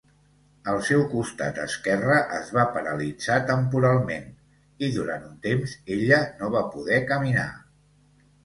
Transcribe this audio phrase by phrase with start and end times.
[0.71, 4.25] El seu costat esquerre es va paralitzar temporalment,
[4.89, 7.49] i durant un temps ella no va poder caminar.